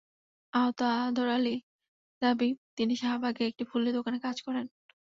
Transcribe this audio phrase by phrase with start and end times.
[0.53, 1.59] আহত আদর আলীর
[2.21, 4.65] দাবি, তিনি শাহবাগে একটি ফুলের দোকানে কাজ করেন।